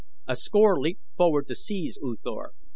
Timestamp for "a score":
0.27-0.79